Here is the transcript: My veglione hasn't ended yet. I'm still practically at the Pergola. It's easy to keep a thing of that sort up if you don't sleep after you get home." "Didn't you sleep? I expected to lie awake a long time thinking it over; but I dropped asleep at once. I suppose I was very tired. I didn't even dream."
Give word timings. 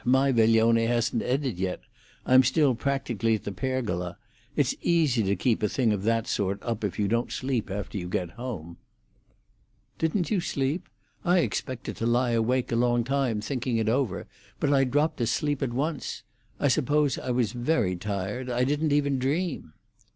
My 0.03 0.31
veglione 0.31 0.87
hasn't 0.87 1.21
ended 1.21 1.59
yet. 1.59 1.81
I'm 2.25 2.41
still 2.41 2.73
practically 2.73 3.35
at 3.35 3.43
the 3.43 3.51
Pergola. 3.51 4.17
It's 4.55 4.73
easy 4.81 5.21
to 5.21 5.35
keep 5.35 5.61
a 5.61 5.69
thing 5.69 5.93
of 5.93 6.01
that 6.05 6.25
sort 6.25 6.57
up 6.63 6.83
if 6.83 6.97
you 6.97 7.07
don't 7.07 7.31
sleep 7.31 7.69
after 7.69 7.99
you 7.99 8.09
get 8.09 8.31
home." 8.31 8.77
"Didn't 9.99 10.31
you 10.31 10.39
sleep? 10.39 10.89
I 11.23 11.41
expected 11.41 11.97
to 11.97 12.07
lie 12.07 12.31
awake 12.31 12.71
a 12.71 12.75
long 12.75 13.03
time 13.03 13.41
thinking 13.41 13.77
it 13.77 13.89
over; 13.89 14.25
but 14.59 14.73
I 14.73 14.85
dropped 14.85 15.21
asleep 15.21 15.61
at 15.61 15.71
once. 15.71 16.23
I 16.59 16.67
suppose 16.67 17.19
I 17.19 17.29
was 17.29 17.51
very 17.53 17.95
tired. 17.95 18.49
I 18.49 18.63
didn't 18.63 18.93
even 18.93 19.19
dream." 19.19 19.73